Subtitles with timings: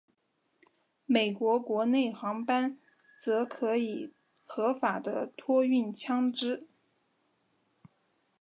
[1.05, 2.75] 美国国内航班
[3.15, 4.11] 则可以
[4.45, 6.67] 合法的托运枪支。